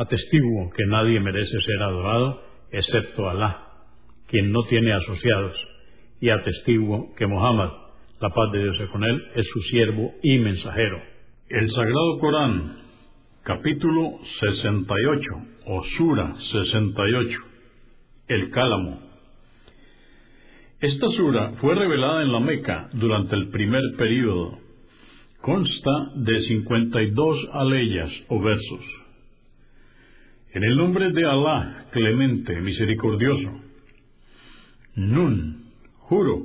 [0.00, 3.66] Atestiguo que nadie merece ser adorado excepto Alá,
[4.28, 5.54] quien no tiene asociados,
[6.22, 7.68] y atestiguo que Muhammad,
[8.18, 11.02] la paz de Dios con él, es su siervo y mensajero.
[11.50, 12.78] El Sagrado Corán,
[13.42, 15.30] capítulo 68,
[15.66, 17.38] o Sura 68,
[18.28, 19.02] el Cálamo.
[20.80, 24.60] Esta sura fue revelada en la Meca durante el primer período.
[25.42, 29.09] Consta de 52 aleyas o versos.
[30.52, 33.52] En el nombre de Alá, clemente, misericordioso.
[34.96, 36.42] Nun, juro,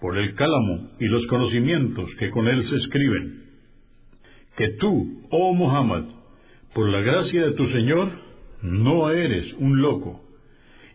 [0.00, 3.44] por el cálamo y los conocimientos que con él se escriben,
[4.56, 6.02] que tú, oh Muhammad,
[6.74, 8.10] por la gracia de tu Señor,
[8.62, 10.24] no eres un loco,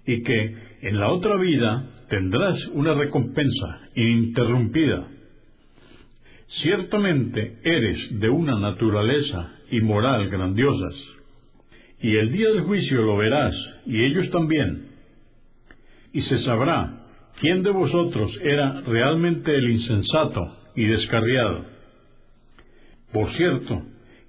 [0.06, 5.08] y que en la otra vida tendrás una recompensa ininterrumpida.
[6.62, 11.17] Ciertamente eres de una naturaleza y moral grandiosas
[12.00, 14.88] y el día del juicio lo verás, y ellos también.
[16.14, 17.06] Y se sabrá
[17.40, 21.66] quién de vosotros era realmente el insensato y descarriado.
[23.12, 23.84] Por cierto,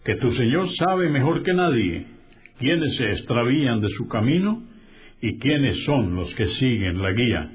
[0.04, 2.06] que tu Señor sabe mejor que nadie
[2.58, 4.62] quiénes se extravían de su camino
[5.20, 7.50] y quiénes son los que siguen la guía.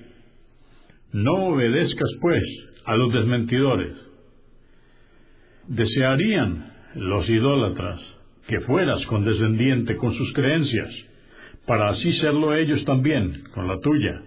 [1.11, 2.43] No obedezcas, pues,
[2.85, 3.95] a los desmentidores.
[5.67, 7.99] Desearían los idólatras
[8.47, 10.89] que fueras condescendiente con sus creencias,
[11.65, 14.21] para así serlo ellos también con la tuya.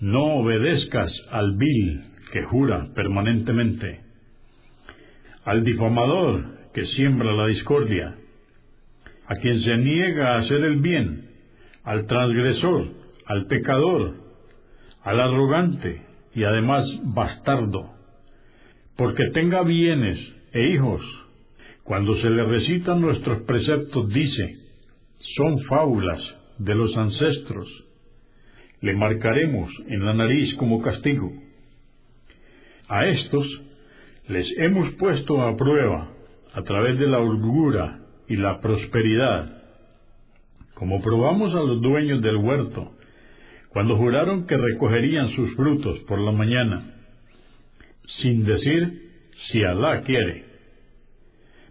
[0.00, 2.02] No obedezcas al vil
[2.32, 4.00] que jura permanentemente,
[5.44, 8.14] al difamador que siembra la discordia,
[9.26, 11.28] a quien se niega a hacer el bien,
[11.84, 12.88] al transgresor,
[13.26, 14.14] al pecador,
[15.02, 16.02] al arrogante
[16.34, 17.90] y además bastardo,
[18.96, 20.18] porque tenga bienes
[20.52, 21.02] e hijos
[21.88, 24.58] cuando se le recitan nuestros preceptos dice,
[25.36, 26.20] son fábulas
[26.58, 27.66] de los ancestros.
[28.82, 31.32] Le marcaremos en la nariz como castigo.
[32.88, 33.46] A estos
[34.28, 36.10] les hemos puesto a prueba
[36.52, 39.62] a través de la holgura y la prosperidad,
[40.74, 42.92] como probamos a los dueños del huerto,
[43.70, 46.82] cuando juraron que recogerían sus frutos por la mañana,
[48.20, 49.10] sin decir
[49.50, 50.47] si Alá quiere.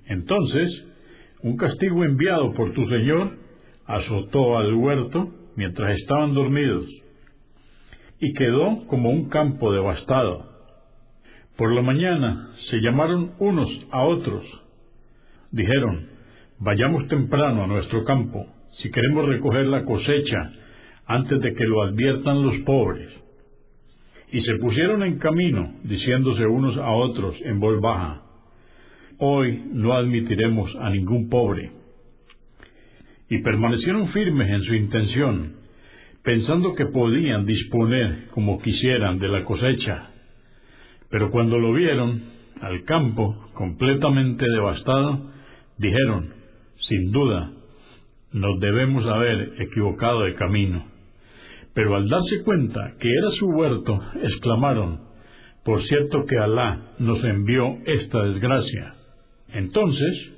[0.07, 0.85] Entonces,
[1.41, 3.38] un castigo enviado por tu Señor
[3.85, 6.85] azotó al huerto mientras estaban dormidos
[8.19, 10.46] y quedó como un campo devastado.
[11.56, 14.44] Por la mañana se llamaron unos a otros.
[15.51, 16.09] Dijeron,
[16.59, 18.46] vayamos temprano a nuestro campo
[18.81, 20.51] si queremos recoger la cosecha
[21.06, 23.09] antes de que lo adviertan los pobres.
[24.31, 28.23] Y se pusieron en camino, diciéndose unos a otros en voz baja,
[29.19, 31.72] hoy no admitiremos a ningún pobre.
[33.29, 35.55] Y permanecieron firmes en su intención,
[36.23, 40.11] pensando que podían disponer como quisieran de la cosecha.
[41.09, 42.22] Pero cuando lo vieron,
[42.61, 45.31] al campo, completamente devastado,
[45.78, 46.34] dijeron,
[46.88, 47.51] sin duda,
[48.31, 50.85] nos debemos haber equivocado de camino.
[51.73, 55.02] Pero al darse cuenta que era su huerto, exclamaron,
[55.63, 58.97] por cierto que Alá nos envió esta desgracia.
[59.58, 60.34] Entonces,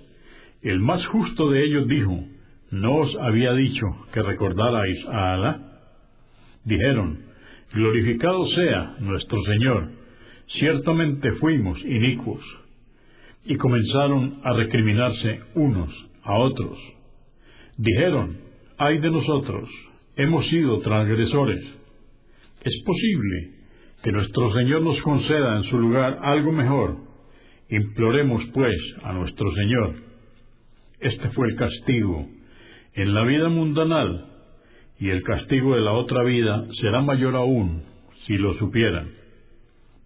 [0.62, 2.24] el más justo de ellos dijo,
[2.72, 5.60] ¿no os había dicho que recordarais a Alá?
[6.64, 7.20] Dijeron,
[7.74, 9.90] glorificado sea nuestro Señor,
[10.60, 12.42] ciertamente fuimos inicuos.
[13.44, 15.90] Y comenzaron a recriminarse unos
[16.24, 16.80] a otros.
[17.76, 18.38] Dijeron,
[18.78, 19.70] ay de nosotros,
[20.16, 21.62] hemos sido transgresores.
[22.64, 23.52] Es posible
[24.02, 27.09] que nuestro Señor nos conceda en su lugar algo mejor
[27.70, 29.96] Imploremos, pues, a nuestro Señor.
[31.00, 32.28] Este fue el castigo
[32.94, 34.26] en la vida mundanal,
[35.00, 37.84] y el castigo de la otra vida será mayor aún
[38.26, 39.12] si lo supieran.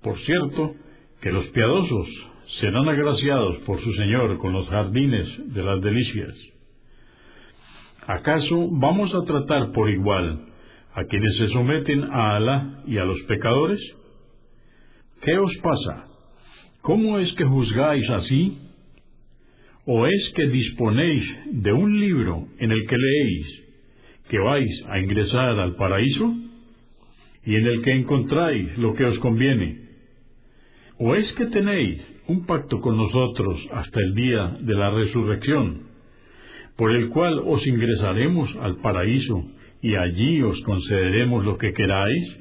[0.04, 0.76] Por cierto,
[1.22, 2.08] que los piadosos
[2.60, 6.36] serán agraciados por su Señor con los jardines de las delicias.
[8.06, 10.46] ¿Acaso vamos a tratar por igual
[10.94, 13.80] a quienes se someten a Alá y a los pecadores?
[15.22, 16.13] ¿Qué os pasa?
[16.84, 18.58] ¿Cómo es que juzgáis así?
[19.86, 23.64] ¿O es que disponéis de un libro en el que leéis
[24.28, 26.36] que vais a ingresar al paraíso
[27.46, 29.80] y en el que encontráis lo que os conviene?
[31.00, 35.84] ¿O es que tenéis un pacto con nosotros hasta el día de la resurrección,
[36.76, 39.42] por el cual os ingresaremos al paraíso
[39.82, 42.40] y allí os concederemos lo que queráis?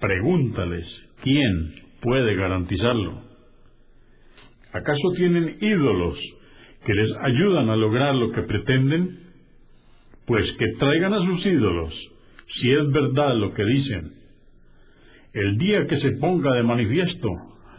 [0.00, 0.86] Pregúntales,
[1.22, 3.22] ¿quién puede garantizarlo?
[4.72, 6.18] ¿Acaso tienen ídolos
[6.84, 9.18] que les ayudan a lograr lo que pretenden?
[10.26, 11.94] Pues que traigan a sus ídolos,
[12.60, 14.12] si es verdad lo que dicen.
[15.32, 17.28] El día que se ponga de manifiesto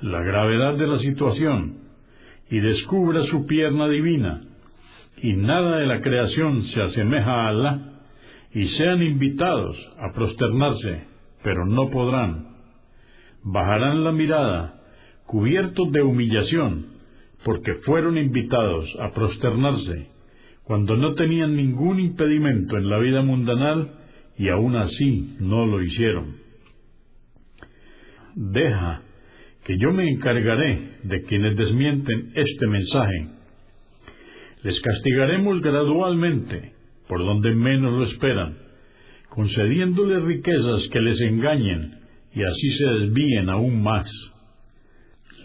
[0.01, 1.77] la gravedad de la situación
[2.49, 4.41] y descubra su pierna divina,
[5.21, 7.93] y nada de la creación se asemeja a Alá,
[8.53, 11.03] y sean invitados a prosternarse,
[11.43, 12.52] pero no podrán.
[13.43, 14.81] Bajarán la mirada,
[15.25, 16.87] cubiertos de humillación,
[17.43, 20.07] porque fueron invitados a prosternarse,
[20.63, 23.91] cuando no tenían ningún impedimento en la vida mundanal,
[24.37, 26.37] y aún así no lo hicieron.
[28.35, 29.01] Deja
[29.65, 33.27] que yo me encargaré de quienes desmienten este mensaje.
[34.63, 36.73] Les castigaremos gradualmente
[37.07, 38.57] por donde menos lo esperan,
[39.29, 42.02] concediéndoles riquezas que les engañen
[42.35, 44.07] y así se desvíen aún más.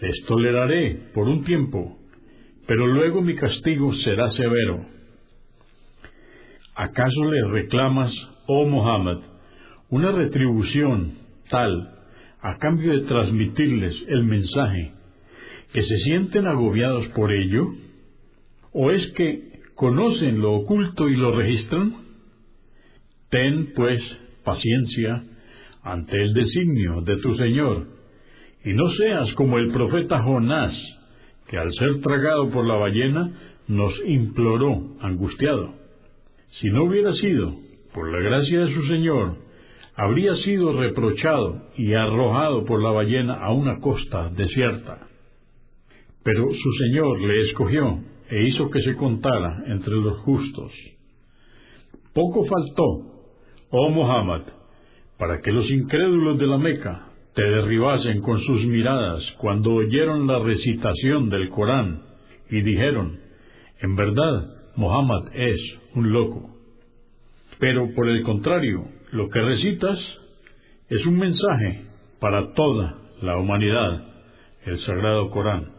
[0.01, 1.97] Les toleraré por un tiempo,
[2.67, 4.85] pero luego mi castigo será severo.
[6.75, 8.11] ¿Acaso le reclamas,
[8.47, 9.17] oh Muhammad,
[9.89, 11.13] una retribución
[11.49, 11.95] tal
[12.41, 14.93] a cambio de transmitirles el mensaje,
[15.73, 17.67] que se sienten agobiados por ello?
[18.71, 21.93] ¿O es que conocen lo oculto y lo registran?
[23.29, 24.01] Ten, pues,
[24.43, 25.23] paciencia
[25.83, 27.87] ante el designio de tu Señor,
[28.63, 30.73] y no seas como el profeta Jonás,
[31.47, 33.31] que al ser tragado por la ballena
[33.67, 35.73] nos imploró angustiado.
[36.59, 37.55] Si no hubiera sido
[37.93, 39.37] por la gracia de su Señor,
[39.95, 45.07] habría sido reprochado y arrojado por la ballena a una costa desierta.
[46.23, 47.99] Pero su Señor le escogió
[48.29, 50.71] e hizo que se contara entre los justos.
[52.13, 52.83] Poco faltó,
[53.71, 54.43] oh Muhammad,
[55.19, 60.39] para que los incrédulos de la Meca te derribasen con sus miradas cuando oyeron la
[60.39, 62.01] recitación del Corán
[62.49, 63.19] y dijeron,
[63.81, 65.59] en verdad, Muhammad es
[65.93, 66.49] un loco.
[67.59, 69.99] Pero por el contrario, lo que recitas
[70.87, 71.83] es un mensaje
[72.19, 74.05] para toda la humanidad,
[74.65, 75.78] el Sagrado Corán.